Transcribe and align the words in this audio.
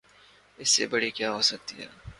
اس 0.59 0.69
سے 0.69 0.87
بڑی 0.87 1.09
کیا 1.11 1.29
ہو 1.31 1.41
سکتی 1.41 1.75
ہے؟ 1.81 1.87